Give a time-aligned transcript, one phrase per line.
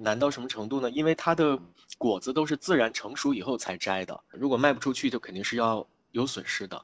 [0.00, 0.88] 难到什么程度呢？
[0.92, 1.58] 因为它的
[1.98, 6.80] 果子都是自然成熟以后才摘的，如果卖不出去，就肯定是要有损失的。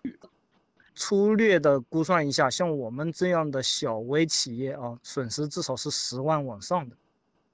[0.96, 6.96] 粗略的估算一下，像我们这样的小微企业啊，损失至少是十万往上的。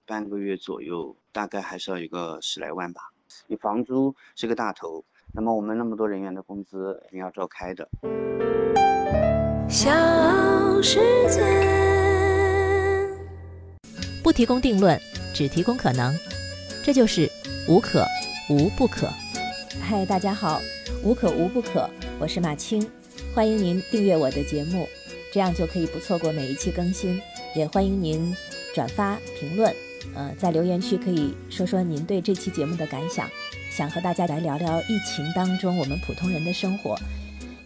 [0.06, 3.02] 半个月左右，大概还是要一个十来万吧。
[3.46, 7.86] 你房租是个大头，那么我们那么多人员的工资肯定要照开的。
[9.68, 9.90] 小
[10.80, 10.98] 世
[11.28, 11.40] 界，
[14.22, 15.00] 不提供定论，
[15.32, 16.14] 只提供可能，
[16.84, 17.30] 这就是
[17.66, 18.06] 无可
[18.50, 19.08] 无不可。
[19.80, 20.60] 嗨，大家好，
[21.02, 21.88] 无可无不可，
[22.18, 22.86] 我是马青。
[23.34, 24.86] 欢迎您订阅我的节目，
[25.32, 27.20] 这样就可以不错过每一期更新。
[27.56, 28.36] 也欢迎您
[28.74, 29.74] 转发评论，
[30.14, 33.26] 呃，在留言区可以说说您对这期节目的感想，
[33.74, 36.94] 想和大家来聊聊疫情当中我们普通人的生活。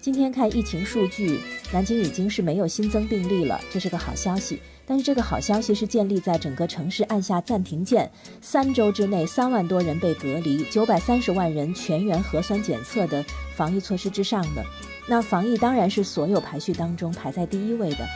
[0.01, 1.41] 今天看疫情数据，
[1.75, 4.61] 南京已经是没有新增病例了，这是个好消息。
[4.87, 8.09] 但是这个好消息是建立在整个城市按下暂停键，
[8.41, 13.25] 三周之内三万多人被隔离，九百三十万人全员核酸检测的
[13.57, 14.65] 防疫措施之上的。
[15.09, 18.07] 那防疫当然是所有排序当中排在第一位的，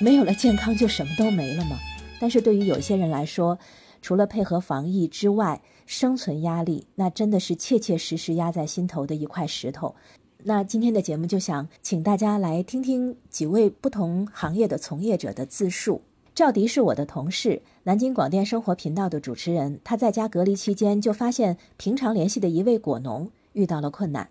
[0.00, 1.76] 没有了健康就什么都没了嘛。
[2.20, 3.58] 但是对于有些人来说，
[4.00, 9.96] 除了配合防疫之外，生存压力那真的是切切实实压在心头的一块石头。
[10.44, 16.00] 那今天的节目就想请大家来听听几位不同行业的从业者的自述。
[16.34, 19.78] 赵迪是我的同事，南京广电生活频道的主持人。
[19.84, 24.30] 他在家隔离期间就发现，平常联系的一位果农遇到了困难。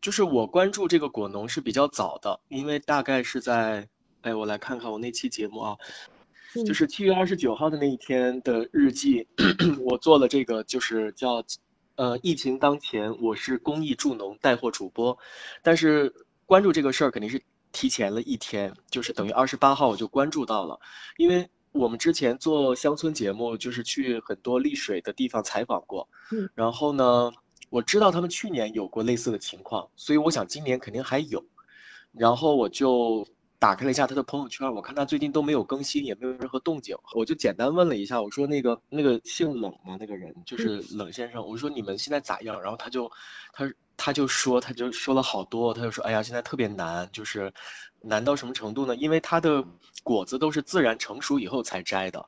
[0.00, 3.86] 就是我关注这个果农是比较早的，因为大概是在，
[4.22, 5.76] 哎，我来看看我那期节目啊，
[6.64, 9.26] 就是七月二十九号的那一天的日记，
[9.84, 11.44] 我做了这个，就是叫，
[11.98, 15.18] 呃，疫情当前，我是公益助农带货主播，
[15.64, 16.14] 但是
[16.46, 20.78] 关注这个事儿肯定是提前了一天，就是等于二十八号我就关注到了，
[21.16, 27.32] 因为我们之前做乡村节目，就是去很多丽水的地方采访过，嗯，然后呢。
[27.70, 31.44] 我知道他们去年有过类似的情况，所以我想今年肯定还有。
[32.12, 33.28] 然后我就
[33.60, 36.96] 打开了一下他的朋友圈，我看他最近都没有更新，也没有任何动静。
[37.14, 39.96] 我就简单问了一下，我说那个那个姓冷吗？
[39.98, 41.44] 那个人就是冷先生。
[41.44, 42.62] 我说你们现在咋样？
[42.62, 43.10] 然后他就
[43.52, 47.52] 他他就说他就说了好多，他就说哎呀现在特别难，就是
[48.00, 48.94] 难到什么程度呢？
[48.94, 49.64] 因为他的
[50.04, 52.24] 果子都是自然成熟以后才摘的，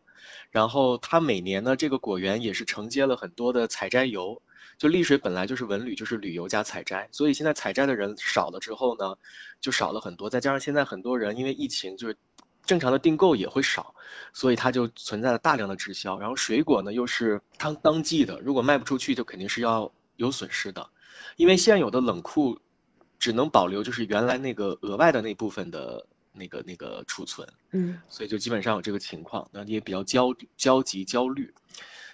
[0.51, 4.43] 然后他每年呢这个果园也是承接了很多的采摘游。
[4.81, 9.15] 就丽水本来就是文旅，就是旅游加采摘，所以现在采摘的人少了之后呢，
[9.61, 10.31] 就少了很多。
[10.31, 12.17] 再加上现在很多人因为疫情，就是
[12.65, 13.95] 正常的订购也会少，
[14.33, 16.19] 所以它就存在了大量的滞销。
[16.19, 20.89] 然后水果呢又是当当季的，如果卖不出去，就肯定是要有损失的，
[21.37, 22.59] 因为现有的冷库
[23.19, 31.53] 只能保留就是原来那个额外的那部分的那个那个储存，嗯，所以就基本上有这个情况，那也比较焦焦急焦虑。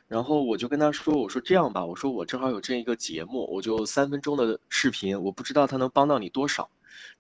[0.09, 6.71] 然后我就跟他说：“我说这样吧，我说我正好有这一个节目，我就三分钟的视频，我不知道他能帮到你多少，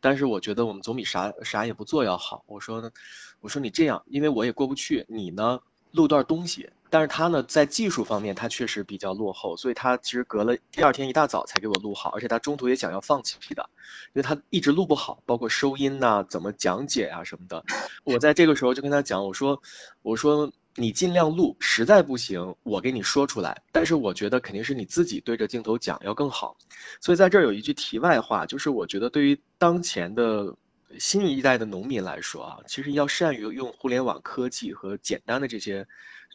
[0.00, 2.44] 但是我觉得我们总比啥啥也不做要好。
[2.46, 2.92] 我说呢，
[3.40, 5.58] 我说你这样，因为我也过不去，你呢
[5.90, 13.68] 录段东西，但是他呢在技术方面他确实比较落后，所以他其实隔了第二天一大早才给我录好，而且他中途也想要放弃的，
[14.14, 17.64] 因为他一直录不好，包括收音呐、怎么讲解啊什么的。
[18.04, 19.60] 我在这个时候就跟他讲，我说，
[20.02, 23.62] 我说。”你尽量录，实在不行我给你说出来。
[23.72, 26.56] 但是我觉得肯定是你自己对着镜头讲要更好。
[27.00, 30.54] 所以在这儿有一句题外话，就是我觉得对于当前的
[30.98, 35.86] 新一代的农民来说啊，其实要善于用互联网科技和简单的这些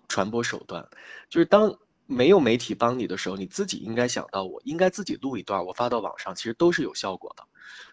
[0.08, 0.86] 传播手段。
[1.30, 1.78] 就是当
[2.08, 7.44] 没有媒体帮你的时候，你自己应该想到，我应该自己录一段，我发到网上，其实都是有效果的。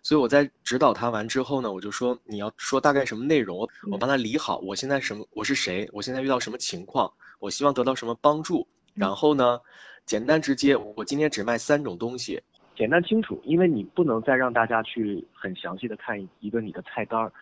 [0.02, 9.60] 所以我在指导他完之后呢，我就说你要说大概什么内容，我我帮他理好，我现在什么我是谁，我现在遇到什么情况，我希望得到什么帮助，然后呢，
[10.06, 12.42] 简单直接，我今天只卖三种东西，
[12.76, 17.32] 简单清楚，因为你不能再让大家去很详细的看一个你的菜单儿，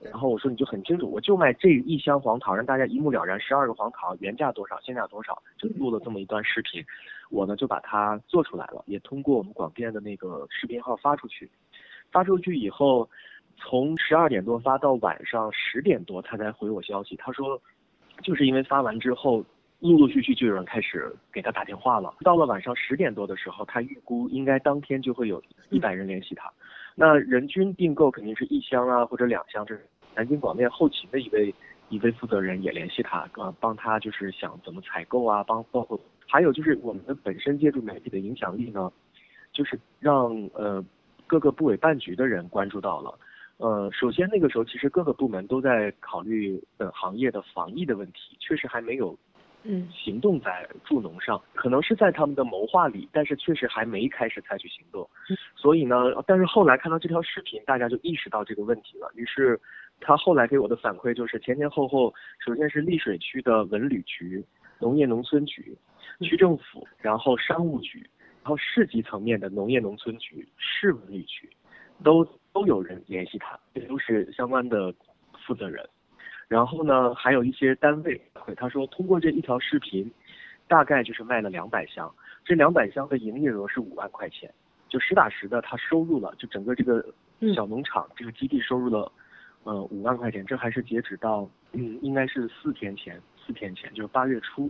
[0.00, 6.84] 然后我说你就很清楚，我就卖这一箱黄桃，让大家一目了然，十二个黄桃原价多少，现价多少，就录了这么一段视频，
[7.30, 11.48] 我呢就把它做出来了，也通过我们广电的那个视频号发出去。
[12.12, 13.08] 发出去以后，
[13.56, 17.14] 从十二点多发到晚上十点多，他才回我消息。
[17.16, 17.60] 他说，
[18.22, 19.44] 就是因为发完之后，
[19.80, 22.14] 陆陆续续就有人开始给他打电话了。
[22.22, 26.50] 到了晚上十点多的时候，他预估应该当天就会有一百人联系他。
[26.94, 29.64] 那人均订购肯定是一箱啊或者两箱。
[29.64, 31.54] 这是南京广电后勤的一位
[31.88, 38.90] 一位负责人也联系他，呃，帮他就是想怎么采购啊，帮包括还有就是我们的本身借助媒体的影响力呢，
[39.52, 40.84] 就是让呃。
[41.30, 43.16] 各个部委办局的人关注到了，
[43.58, 49.16] 呃，首先那个时候其实各个部门都在考虑本行业的防疫的问题，确实还没有
[49.62, 55.08] 嗯，行动在助农上，可能是在他们的谋划里，但是确实还没开始采取行动。
[55.54, 55.96] 所以呢，
[56.26, 59.08] 但是后来看到这条视频，大家就意识到这个问题了。
[59.14, 59.60] 于是
[60.00, 62.12] 他后来给我的反馈就是前前后后，
[62.44, 64.44] 首先是丽水区的文旅局、
[64.80, 65.78] 农业农村局、
[66.22, 68.19] 区政府，然后商务局，然
[68.50, 71.48] 后市级层面的农业农村局、市文旅局，
[72.02, 74.92] 都都有人联系他，这都是相关的
[75.46, 75.88] 负责人。
[76.48, 78.20] 然后呢，还有一些单位，
[78.56, 80.10] 他说通过这一条视频，
[80.66, 82.12] 大概就是卖了两百箱，
[82.44, 84.52] 这两百箱的营业额是五万块钱，
[84.88, 87.14] 就实打实的他收入了，就整个这个
[87.54, 89.12] 小农场这个基地收入了，
[89.62, 94.68] 呃五万块钱，这还是截止到嗯应该是四天前，四天前就是八月初，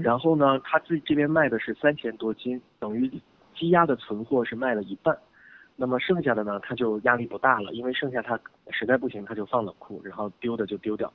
[0.00, 3.10] 然后呢他自己这边卖的是三千多斤，等于
[3.54, 5.16] 积压的存货是卖了一半。
[5.74, 8.38] 那么剩下的呢，他就压力不大了，因为剩下他
[8.70, 11.12] 实在不行他就放冷库，然后丢的就丢掉。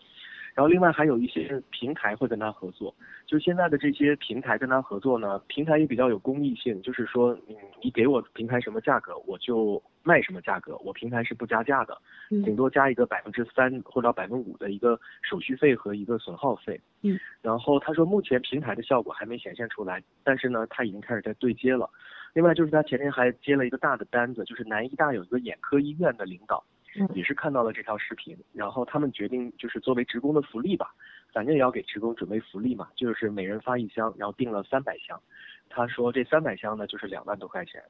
[0.58, 2.92] 然后另外还有一些平台会跟他合作，
[3.28, 11.96] 就现在的这些平台跟他合作呢，平台也比较有公益性，就是说，你，你给我平台什么价格，我就卖什么价格，我平台是不加价的，
[12.44, 16.82] 顶多加一个百分之三或者百分之五的一个手续费和一个损耗费。
[17.04, 17.20] 嗯。
[17.44, 21.88] 然后他说目前平台的效果还没显现出来，但是呢，他已经开始在对接了。
[22.34, 26.64] 另外就是他前天还接了一个大的单子，就是南医大有一个眼科医院的领导，
[27.14, 30.94] 也是看到了这条视频，然后他们决定就是作为职工的福利吧，
[31.32, 35.22] 反正也要给职工准备福利嘛，就是每人发一箱，然后订了三百箱。
[35.70, 37.82] 他说这三百箱呢就是两万多块钱，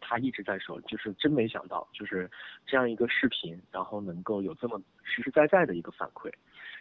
[0.00, 2.28] 他一直在说，就是真没想到，就是
[2.66, 6.32] 这样一个视频，然后能够有这么实实在在的一个反馈，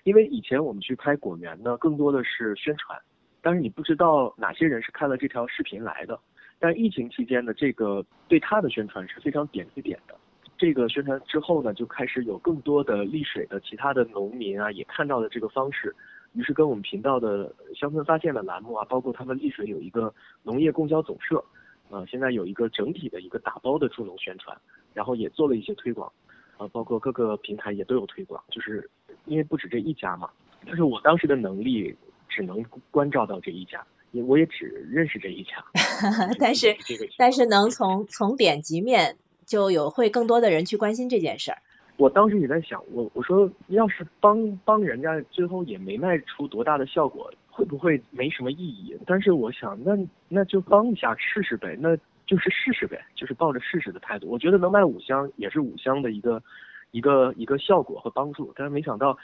[0.04, 2.98] 因为以前我们去拍果园呢，更多的是宣传，
[3.42, 6.20] 但是你不知道哪些人是看了这条视频来的。
[6.58, 10.16] 但疫情期间的这个对他的宣传是非常点对点的。
[10.58, 15.94] 这个宣传之后呢，就开始有更多的丽水的其他的农民啊，也看到了这个方式，
[16.34, 20.14] 于是跟我们频道的乡村发现的栏目啊，包括他们丽水有一个
[20.44, 21.44] 农业供销总社，
[21.90, 24.58] 呃，现在有一个整体的一个打包的助农宣传，
[24.94, 26.12] 然后也做了一些推广，
[26.58, 28.90] 啊，包括各个平台也都有推广，就是
[29.26, 30.30] 因为不止这一家嘛，
[30.66, 31.96] 但是我当时的能力
[32.30, 33.86] 只能关照到这一家。
[34.26, 35.62] 我也只认识这一家，
[36.40, 36.78] 但是
[37.18, 41.58] 但是能从从点及面就有会更多的人去关心这件事儿。
[41.98, 48.98] 我当时也在想，我我说要是帮帮人家，最后也没卖出多大的效果，会不会没什么意义？
[49.06, 49.98] 但是我想，那
[50.28, 51.96] 那就帮一下试试呗，那
[52.28, 54.28] 就是试试呗，就是抱着试试的态度。
[54.28, 56.44] 我觉得能卖五箱也是五箱的一个
[56.92, 58.52] 一个一个效果和帮助。
[58.56, 59.18] 但是没想到，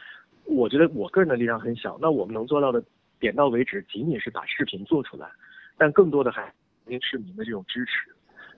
[0.45, 2.83] 我觉得我个人的力量很小，那我们能做到的。
[3.19, 5.29] 点到为止，仅仅是把视频做出来，
[5.77, 6.51] 但更多的还
[6.87, 8.09] 因市民的这种支持。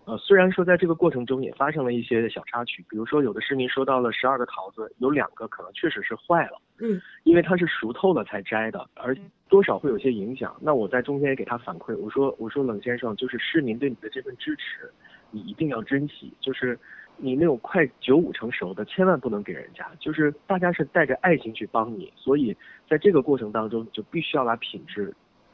[0.06, 9.16] 呃，虽然说在这个过程中也发生了一些小插曲，比如说有的市民收到了十二个桃子，有两个可能确实是坏了，嗯，因为它是熟透了才摘的，而
[9.48, 10.56] 多少会有些影响。
[10.60, 14.92] 那我在中间也给他反馈，我说我说冷先生，就是市民对你的这份支持，
[15.32, 16.80] 你一定要珍惜，就是。
[17.16, 19.88] 你那种快九五成熟的，千万不能给人家。
[20.00, 22.58] 就是大家是带着爱心去帮你，所以
[22.90, 25.14] 在这个过程当中，就必须要把品质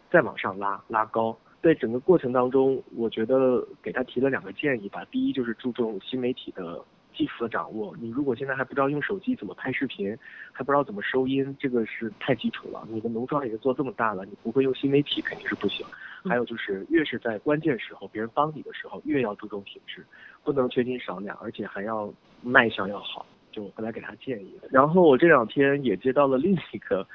[0.10, 1.38] 再往上拉拉高。
[1.62, 5.06] 在整个过程当中，我觉得给他提了两个建议吧。
[5.12, 6.84] 第一就是注重新媒体的。
[7.12, 10.16] 技术的掌握，你如果现在还不知道用手机怎么拍视频，
[10.54, 12.88] 还不知道怎么收音，这个是太基础了。
[12.88, 15.86] 你的农庄已经做这么大了，你不会用新媒体肯定是不行。
[16.24, 20.06] 还有就是，越是在关键时候，别人帮你的时候，越要注重品质，
[20.46, 23.26] 不能缺斤少两，而且还要卖相要好。
[23.52, 24.54] 就我后来给他建议。
[24.70, 27.06] 然后我这两天也接到了另一个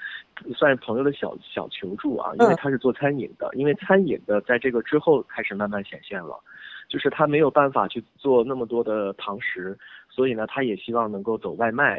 [0.55, 6.39] 算是朋友的小小求助啊，因为他是做餐饮的，因为餐饮的在这个之后开始慢慢显现了。
[6.87, 9.77] 就是他没有办法去做那么多的堂食，
[10.11, 11.99] 所以呢，他也希望能够走外卖。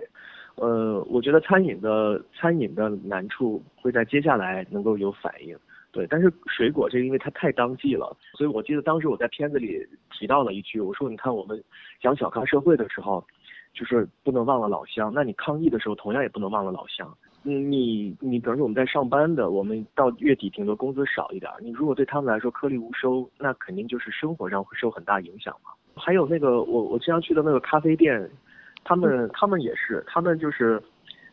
[0.55, 5.57] 呃，我觉得餐饮的餐饮的难处会在接下来能够有反应。
[5.91, 11.61] 对，但是水果这个因为它太当季了，所以我记得当时我在片子里提到了一句，我说你看我们
[11.99, 13.25] 讲小康社会的时候，
[13.75, 17.15] 就是不能忘了老乡，那你抗疫的时候同样也不能忘了老乡。
[17.43, 25.69] 嗯，你你比如说我们在上班的，我们到月底顶多工资少一点，你如果对他们来说颗粒无收，那肯定就是生活上会受很大影响嘛。
[25.95, 28.27] 还有那个我我经常去的那个咖啡店，
[28.83, 30.81] 他们他们也是，他们就是，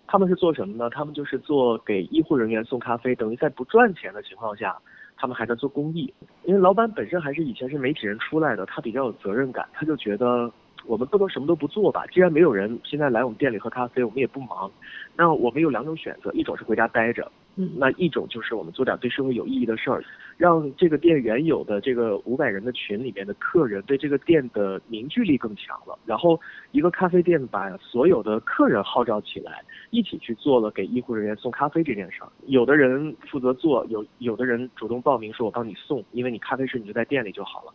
[0.06, 0.90] 他们是做什么呢？
[0.90, 4.76] 他们就是做给医护人员送咖啡，等于在不赚钱的情况下，
[5.16, 6.12] 他们还在做公益。
[6.44, 10.52] 因为老板本身还是以前是媒体人出来的，他比较有责任感，他就觉得。
[10.86, 12.04] 我们不能什么都不做吧？
[12.12, 14.70] 既然没有人现在来我们店里喝咖啡，我们也不忙，
[15.16, 20.04] 那我们有两种选择：一种是回家待着，嗯，那一种就是我们做点对社会有意义的事儿，
[20.36, 25.98] 让这个店原有的这个五百人的群里面的客人对这个店的凝聚力更强了。
[26.04, 26.38] 然后
[26.72, 32.28] 一个咖啡店把所有的客人号召起来，一起去做了给医护人员送咖啡这件事儿。
[32.46, 37.72] 有的人负责做，有有的人主动报名说我帮你送，因为你咖啡师你就在店里就好了。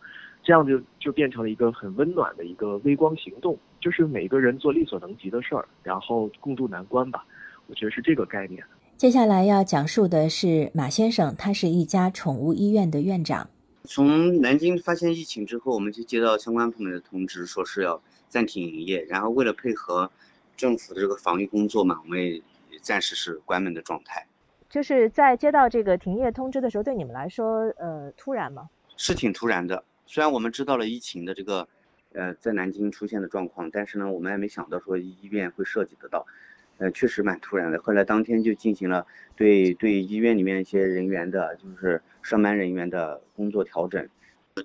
[0.48, 7.26] 这样就就变成了一个很温暖的一个微光行动，就是每个人做力所能及的事儿，然后共度难关吧。
[7.66, 8.64] 我觉得是这个概念。
[8.96, 13.50] 接下来要讲述的是马先生，他是一家宠物医院的院长。
[13.84, 18.00] 从南京发现疫情之后，我们就接到相关部门的通知，说是要
[18.30, 19.02] 暂停营业。
[19.02, 20.10] 然后为了配合
[20.56, 22.42] 政府的这个防疫工作嘛，我们也
[22.80, 24.26] 暂时是关门的状态。
[24.70, 28.70] 就是在接到这个停业通知的时候，对你们来说，呃，突然吗？
[28.96, 29.84] 是挺突然的。
[30.10, 31.68] 虽然我们知道了疫情的这个，
[32.14, 36.26] 呃，在南京出现的状况，但是呢，我们也没想到说医院会涉及得到。
[36.78, 37.82] 呃，确实蛮突然的。
[37.82, 44.08] 后来当天就进行了对对医院里面一些人员的，就是上班人员的工作调整。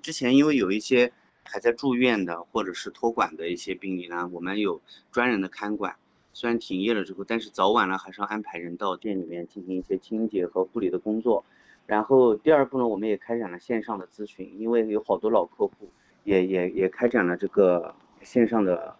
[0.00, 4.80] 之前因为有一些还在住院的或者是托管的一些病例呢，我们有
[5.12, 5.96] 专人的看管。
[6.32, 11.44] 虽然停业了之后，但是早晚呢还是要安排人到店里面进行一些清洁和护理的工作。
[11.86, 15.88] 然后第二步呢，我们也开展了线上的咨询，因为有好多老客户
[16.24, 18.96] 也也也开展了这个线上的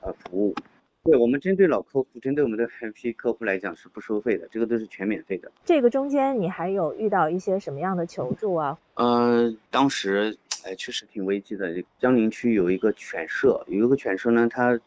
[0.00, 0.54] 呃服务。
[1.04, 5.50] 对我们针对老客户，针对我们的 VIP 客户来讲是不收费的，这个都是全免费的。
[5.64, 8.76] 这个中间你还有遇到一些什么样的求助啊？
[8.94, 11.82] 呃，当时哎确实挺危机的。
[12.00, 14.78] 江宁区有一个犬舍，有一个犬舍呢，它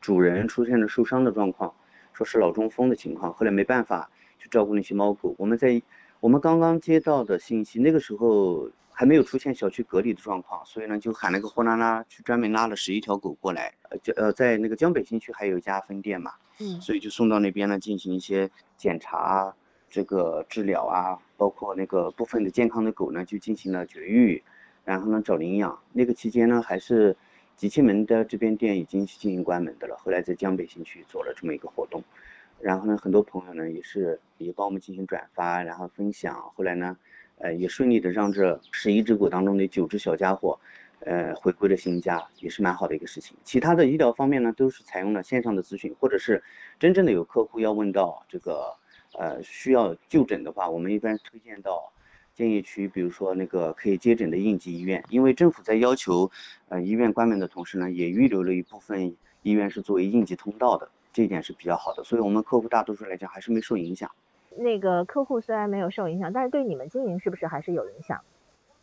[0.00, 1.74] 主人出现了受伤的状况，
[2.14, 5.34] 说是脑中风的情况，后来没办法去照顾那些猫狗。
[5.36, 5.82] 我们在
[6.26, 8.68] 我们刚刚接到的信息，那个时候。
[8.98, 13.74] 还没有出现小区隔离的状况，所以呢，就喊了个货拉拉去专门拉了十一条狗过来。
[13.90, 19.54] 呃，就呃在那个江北新区还有一家分店嘛，嗯，所以就送到那边呢进行一些检查、
[19.90, 24.42] 这个治疗啊，包括那个部分的健康的狗呢就进行了绝育，
[24.82, 25.78] 然后呢找领养。
[25.92, 27.14] 那个期间呢，还是
[27.54, 29.98] 集庆门的这边店已经进行关门的了。
[29.98, 32.02] 后来在江北新区做了这么一个活动，
[32.60, 36.34] 然后呢，很多朋友呢也是也帮我们进行转发，然后分享。
[36.54, 36.96] 后来呢。
[37.38, 40.58] 呃，也顺利的让这十一只狗当中的九只小家伙，
[41.00, 43.36] 呃，回归了新家，也是蛮好的一个事情。
[43.44, 46.42] 其他的医疗方面呢，都是采用了线上的咨询，或者是
[46.78, 48.74] 真正的有客户要问到这个，
[49.18, 51.92] 呃，需要就诊的话，我们一般推荐到
[52.34, 55.04] 建邺区，比如说那个可以接诊的应急医院。
[55.10, 56.30] 因为政府在要求，
[56.70, 62.04] 呃，医院关门的同时呢，也预留了一部分医院是作为应急通道的，这一点是比较好的。
[62.04, 64.10] 所以我们客户大多数来讲还是没受影响。
[64.54, 68.20] 那个客户虽然没有受影响，但是对你们经营是不是还是有影响？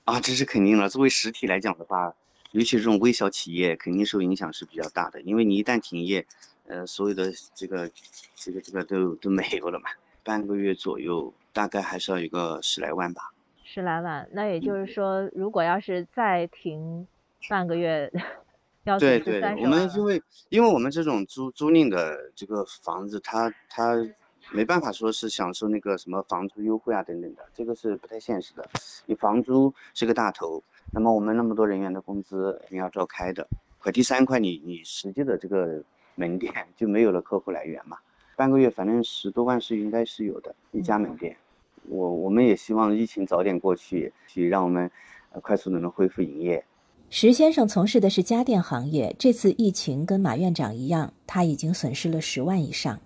[0.05, 0.89] 啊，这是肯定的。
[0.89, 2.15] 作为实体来讲的话，
[2.51, 5.21] 尤其这种微小企业，肯定受影响是比较大的。
[5.21, 6.25] 因为你一旦停业，
[6.65, 7.87] 呃，所有的这个、
[8.33, 9.91] 这个、这个都都没有了嘛。
[10.23, 13.31] 半个月左右，大概还是要有个十来万吧。
[13.63, 17.07] 十来万，那也就是说，如果要是再停
[17.47, 18.11] 半个月，
[18.83, 23.95] 要对对，我们因为因为我们这种租租赁的这个房子，它它。
[24.51, 28.69] 没办法说是享受那个什么房租优惠啊等等的，这个是不太现实的。
[29.05, 30.61] 你房租是个大头，
[30.91, 33.47] 那么我们那么多人员的工资你要照开的。
[33.79, 35.81] 可第三块，你你实际的这个
[36.15, 37.97] 门店就没有了客户来源嘛？
[38.35, 41.37] 半个月反正十多万是应该是有的，一家门店。
[41.87, 44.91] 我我们也希望疫情早点过去，去让我们
[45.41, 46.65] 快速的能恢复营业。
[47.15, 52.99] 石先生从事的是家电行业，这次疫情跟马院长一样，他已经损失了十万以上。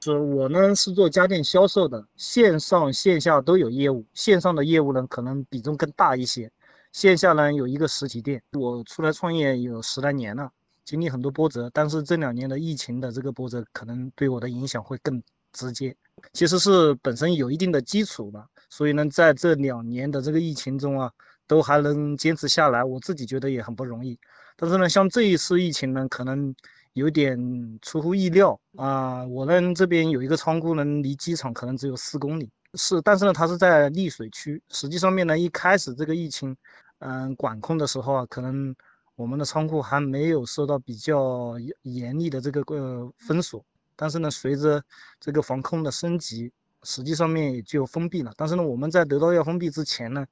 [0.00, 4.04] 是我呢是做家电销售的，线上线下都有业务。
[4.14, 6.48] 线上的业务呢可能比重更大一些，
[6.92, 8.40] 线下呢有一个实体店。
[8.52, 10.48] 我出来创业有十来年了，
[10.84, 15.20] 经历很多波折，但是这两年的疫情的这个波折可能对我的影响会更
[15.52, 15.92] 直接。
[16.32, 21.10] 其实是本身有一定的基础吧，所以呢在这两年的这个疫情中啊，
[21.46, 24.18] 都还能坚持下来，我自己觉得也很不容易。
[24.56, 26.54] 但是呢，像这一次疫情呢，可能。
[26.94, 27.38] 有点
[27.80, 29.24] 出乎意料啊！
[29.24, 34.62] 我呢这边有一个仓库呢，离机场可能只有四公里，是，但是呢它是在丽水区。
[34.68, 36.54] 实际上面呢，一开始这个疫情，
[36.98, 38.76] 嗯，管控的时候啊，可能
[39.16, 43.64] 我们的仓库还没有受到比较严厉的这个呃封锁。
[43.96, 44.84] 但是呢，随着
[45.18, 48.30] 这个防控的升级，实际上面也就封闭了。
[48.36, 50.26] 但是呢，我们在得到要封闭之前呢，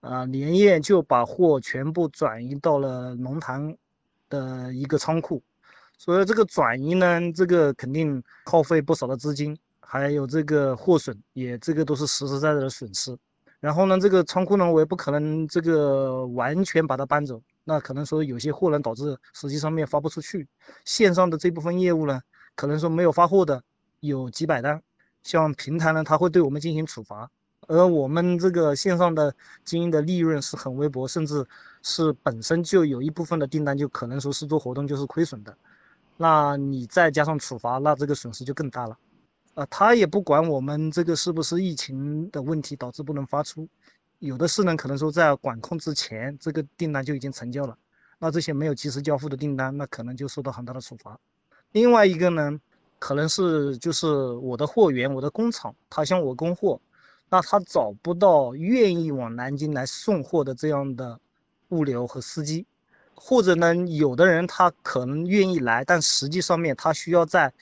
[0.00, 3.76] 啊，连夜就把货全部转移到了龙潭
[4.28, 5.42] 的一个仓库。
[5.98, 13.16] 所以这个转移呢，这个肯定耗费不少的资金，还有这个货损，也这个都是实实在在的损失。
[13.60, 20.48] 然后呢，这个仓库呢，我也不可能这个完全把它搬走，那可能说有些货呢导致实际上面发不出去。
[20.86, 22.22] 线上的这部分业务呢，
[22.56, 23.62] 可能说没有发货的
[24.00, 24.82] 有几百单，
[25.22, 27.30] 像平台呢，它会对我们进行处罚，
[27.70, 29.32] 而我们这个线上的
[29.64, 31.46] 经营的利润是很微薄，甚至
[31.82, 35.56] 是本身就有一部分的订单就可能说是做活动就是亏损的，
[36.16, 38.98] 那你再加上处罚，那这个损失就更大了。
[39.54, 43.68] 啊，他也不管我们这个是不是疫情的问题导致不能发出，
[44.18, 47.78] 有的是呢，可能说在管控之前，这个订单就已经成交了，
[48.18, 51.16] 那这些没有及时交付的订单，那可能就受到很大的处罚。
[51.70, 52.60] 另外一个呢，
[52.98, 56.80] 可能是就是我的货源，我的工厂，他向我供货，
[57.30, 61.18] 那他找不到愿意往南京来送货的这样的
[61.68, 62.66] 物流和司机，
[63.14, 67.52] 或者呢，有的人他可能愿意来，但实际上面他需要在。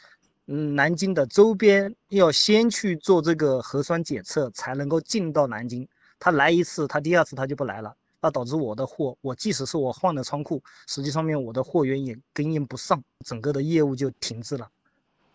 [0.51, 5.87] 嗯，南京的周边要先去做这个核酸检测，才能够进到南京。
[6.19, 14.71] 他来一次，他第二次他就不来了，那导致我的货，我即使是我换了仓库，实际上面我的货源也供应不上，整个的业务就停滞了。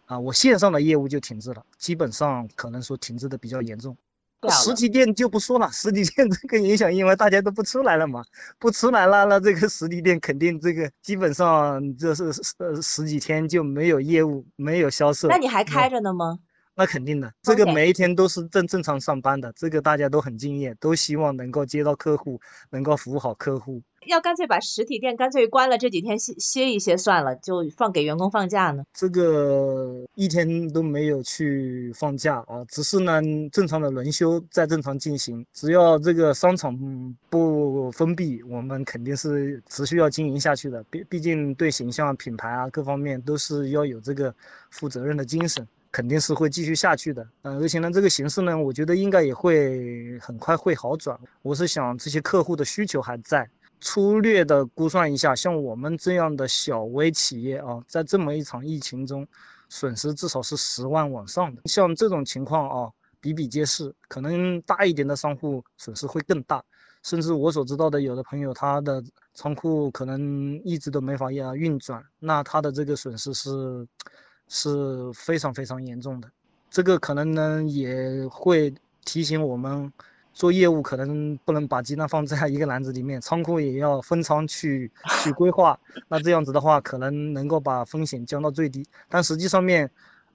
[0.08, 3.96] 啊，我线上的业务就停滞了，基本上可能说停滞的比较严重。
[4.50, 8.24] 实体店就不说了，实体店这个影响，因为大家都不出来了嘛，
[8.60, 15.28] 不出来了，那这个实体店肯定这个基本上这是呃十几天就没有业务，没有销售。
[15.28, 16.38] 那你还开着呢吗？
[16.76, 23.82] 那肯定的，这个每一天都是正正常上班的，这个大家都很敬业，都希望能够接到客户，能够服务好客户。
[24.08, 28.84] 要干脆把实体店干脆关了，这几天歇歇一歇算了，就放给员工放假呢。
[28.94, 35.46] 这个一天都没有去放假啊，只是呢正常的轮休在正常进行。
[35.54, 36.78] 只要这个商场
[37.30, 40.84] 不封闭，我们肯定是持续要经营下去的。
[40.90, 44.34] 毕毕竟对形象、品牌啊各方面都是要有这个
[44.70, 47.28] 负责任的精神，肯定是会继续下去的。
[47.44, 51.18] 嗯，而且呢这个形势呢，我觉得应该也会很快会好转。
[51.42, 53.50] 我是想这些客户的需求还在。
[53.84, 59.28] 粗略的估算一下，像我们这样的小微企业啊，在这么一场疫情中，
[59.68, 61.62] 损失至少是十万往上的。
[61.66, 63.94] 像这种情况啊，比比皆是。
[64.08, 66.64] 可能大一点的商户损失会更大，
[67.04, 73.86] 甚至我所知道的，有的朋友他的仓库可能一直都没法呀运转，那他的这个损失是
[74.48, 76.32] 是非常非常严重的。
[76.72, 78.74] 这个可能呢也会
[79.04, 79.92] 提醒我们。
[80.34, 84.92] 做业务可能不能把鸡蛋放在一个篮子里面，仓库也要分仓去
[85.24, 85.80] 去规划。
[86.08, 88.84] 那这样子的话，可能能够把风险降到最低。
[89.08, 89.90] 但实际上面，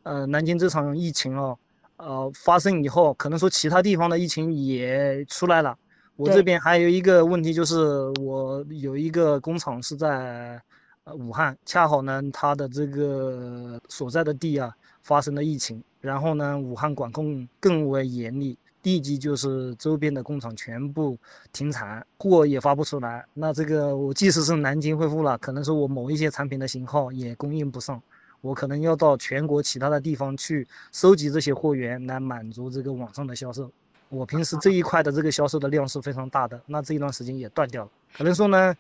[0.05, 1.59] 呃，南京这场疫情哦，
[1.97, 5.77] 呃，发生以后，可能说其他地方的疫情也出来了。
[6.15, 7.77] 我这边还有一个问题就是，
[8.21, 10.61] 我有一个工厂是在
[11.05, 18.57] 呃武汉，恰好呢，它的这个所在的地啊发生了疫情，然后呢，武汉管控更为严厉。
[18.83, 21.19] 立即就是周边的工厂全部
[21.53, 23.25] 停产，货也发不出来。
[23.35, 28.01] 那这个我即使是南京恢复了，可能说我某一些产品的型号也供应不上，
[28.41, 33.71] 我可能要到全国其他的地方去收集这些货源来满足这个网上的销售。
[34.11, 37.91] 我平时这一块的这个销售的量是非常大的，那这一段时间也断掉了。
[38.17, 38.75] 可能说呢，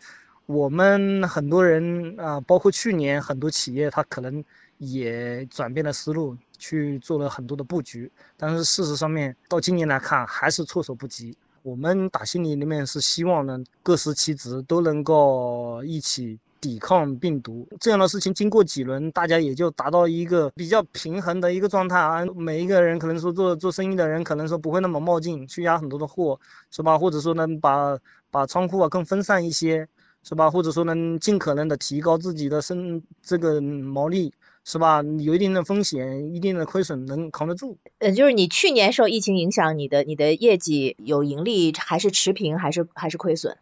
[0.46, 4.42] 我们很多人啊，包括去年很多企业，他可能
[4.78, 6.34] 也转变了思路。
[6.58, 11.36] 去做了很多的布局，但是事实上面到今年来看还是措手不及。
[11.62, 17.68] 我们打心里里面是希望呢，各司其职，都能够一起抵抗病毒。
[17.78, 22.24] 这样的事情经过几轮，大家也就达到一个比较平衡的一个状态啊。
[22.36, 26.40] 每一个人可能说做做生意的人，可能说不会那么冒进去压很多的货，
[26.70, 26.96] 是吧？
[26.96, 27.98] 或者说呢，把
[28.30, 29.86] 把仓库啊更分散一些，
[30.22, 30.50] 是吧？
[30.50, 34.32] 或者说能，尽可能的提高自己的生这个毛利。
[34.68, 35.02] 是吧？
[35.02, 37.78] 有一定的风险，一定的亏损能扛得住。
[38.00, 43.56] 嗯，就是你去年受疫情影响，你的你的业绩有盈利还是持平，还是还是亏损？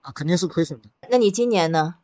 [0.00, 0.88] 啊，肯定是亏损的。
[1.10, 1.96] 那你今年呢？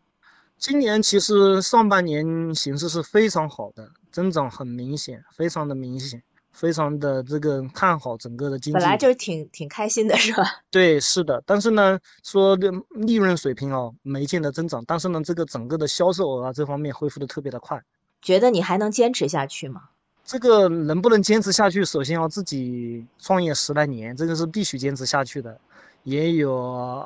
[0.59, 8.81] 今年其实上半年形势是非常好的，增长很明显，非常的明显，非常的这个看好整个的经济。
[8.81, 10.43] 本来就挺挺开心的是吧？
[10.73, 11.41] 对，是的。
[11.47, 17.81] 但是呢，说的利润水平哦没见得增长，但是呢，这个整个的销售额啊这方面恢复的特别的快。
[18.22, 19.90] 觉得你还能坚持下去吗？
[20.24, 25.59] 这个能不能坚持下去，首先要自己创业十来年，这个是必须坚持下去的。
[26.04, 26.54] 也有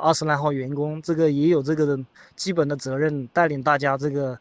[0.02, 1.98] 二十来号员工，这个也有这个
[2.36, 4.38] 基本的责任，带领大家这个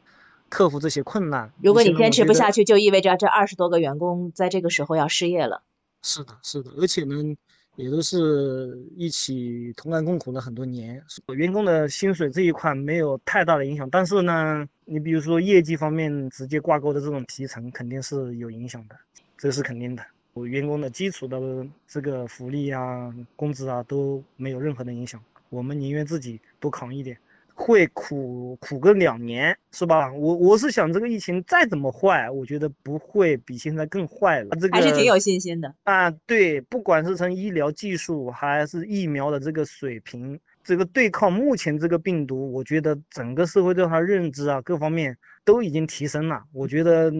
[0.49, 1.51] 克服这些困难。
[1.62, 5.62] 如果你坚持不下去，就意味着这二十多个员工在这个时候要失业了。
[6.01, 7.36] 是的，是的，而且呢。
[7.75, 11.01] 也都是一起同甘共苦了很多年，
[11.36, 18.95] 员工的薪水这一块没有太大的影响，但是呢，你比如说业绩方面直接挂钩的这种提成肯定是有影响的，
[19.38, 20.03] 这是肯定的。
[20.33, 21.39] 我员工的基础的
[21.88, 27.17] 这个福利啊、工资啊都没有任何的影响，我们宁愿自己多扛一点，
[27.56, 30.12] 会苦苦个两年，是吧？
[30.12, 34.50] 我我是想这个疫情再怎么坏，我觉得不会比现在更坏了。
[34.60, 36.10] 这个还是挺有信心的啊。
[36.26, 46.44] 对，不管是从医疗技术还是疫苗的这个水平，这个对抗目前这个病毒，我觉得整个社会对它认知啊各方面都已经提升了。
[46.52, 47.13] 我觉得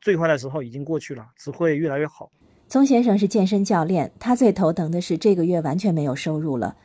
[0.00, 2.30] 最坏的时候已经过去了，只会越来越好。
[2.68, 6.76] 宗先生是健身教练，他最头疼的是这个月完全没有收入了，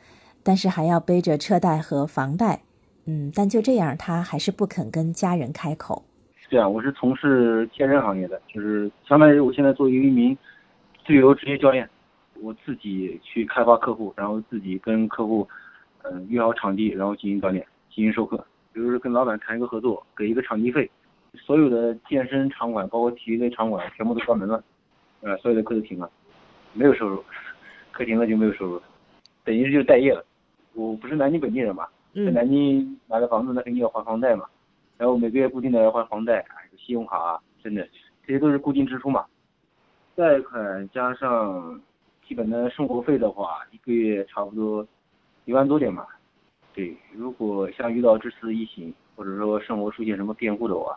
[0.42, 2.62] 但是还要背着车贷和房贷。
[3.06, 6.02] 嗯，但就这样，他还是不肯跟家人开口。
[6.48, 10.36] 这样，我是从事健身行业的，就是相当于我现在作为一名
[11.06, 11.88] 自由职业教练，
[12.40, 15.46] 我自己去开发客户，然后自己跟客户，
[16.02, 18.36] 嗯，约好场地，然后进行锻炼，进行授课。
[18.72, 20.90] 比如说跟老板谈一个合作，给一个场地费，
[21.34, 24.62] 所有的健身场馆，包括体育类场馆，全部都关门了，
[25.20, 26.10] 呃，所有的课都停了，
[26.72, 27.22] 没有收入，
[27.92, 28.80] 课停了就没有收入，
[29.44, 30.24] 等于是就待业了。
[30.74, 31.86] 我不是南京本地人嘛。
[32.14, 34.46] 在南京买了房子，那肯定要还房贷嘛，
[34.96, 37.86] 然后每个月固定的要还房贷，还有信用卡啊，真的，
[38.26, 39.24] 这些都是固定支出嘛。
[40.14, 41.80] 贷款加上
[42.28, 44.86] 基本的生活费的话，一个月差不多
[45.44, 46.06] 一万多点吧。
[46.72, 50.96] 对，如果像遇到这次疫情，或者说生活出现什么变故的话，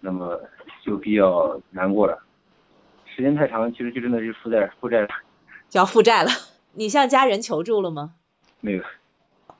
[0.00, 0.40] 那么
[0.82, 2.18] 就比较难过了。
[3.04, 5.08] 时间太长，其实就真的是负债负债了，
[5.68, 6.30] 叫负债了。
[6.72, 8.14] 你向家人求助了吗？
[8.60, 8.82] 没有。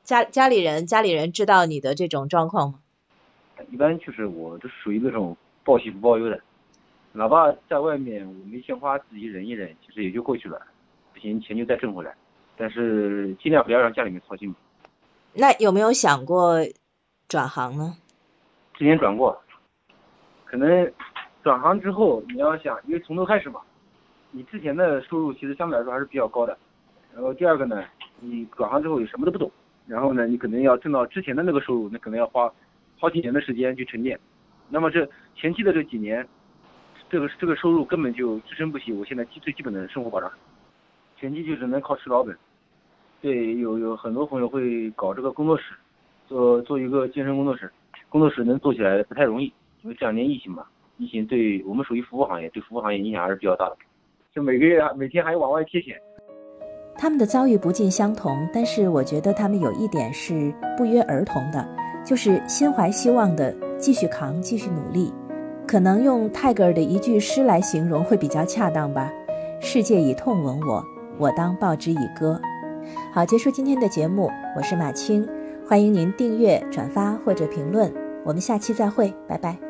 [0.03, 2.81] 家家里人家里人知道你的这种状况吗？
[3.71, 6.41] 一般就是我就属于那种报喜不报忧的，
[7.13, 10.61] 哪怕在外面我没钱花，自己忍一忍，其实也就过去了。
[11.13, 12.15] 不行，钱就再挣回来，
[12.57, 14.55] 但是尽量不要让家里面操心。
[15.35, 16.57] 那有没有想过
[17.29, 17.97] 转行呢？
[18.75, 19.39] 之前转过，
[20.47, 20.91] 可能
[21.45, 23.61] 转行之后你要想，因为从头开始嘛，
[24.31, 26.57] 你之前的收入其实相对来说还是比较高的。
[27.13, 27.85] 然后第二个呢，
[28.21, 29.51] 你转行之后也什么都不懂。
[29.91, 32.49] 然后呢，你可能要挣到之前的那个收入，那可能要花
[32.97, 34.17] 好几年的时间去沉淀。
[34.69, 36.25] 那么这前期的这几年，
[37.09, 40.31] 这个这个收入根本就支撑不起我现在最最基本的生活保障，
[41.19, 42.37] 前期就只能靠吃老本。
[43.21, 45.75] 对，有有很多朋友会搞这个工作室，
[46.29, 47.69] 做做一个健身工作室，
[48.09, 49.47] 工作室能做起来不太容易，
[49.83, 50.65] 因为这两年疫情嘛，
[50.99, 53.77] 疫情对我们属于服务行业，对服务行业影响还是比较大的。
[54.33, 56.01] 就每个月每天还要往外贴钱。
[56.97, 61.67] 他们的遭遇不尽相同，但是我觉得他们有一点是不约而同的，
[62.05, 65.13] 就是心怀希望的继续扛，继续努力。
[65.67, 69.11] 可能用泰戈尔的一句诗来形容会比较恰当吧
[69.63, 70.85] ：“世界以痛吻我，
[71.17, 72.41] 我当报之以歌。”
[73.15, 75.27] 好，结束今天的节目，我是马青，
[75.67, 77.93] 欢迎您订阅、转发或者评论，
[78.25, 79.70] 我们下期再会，拜拜。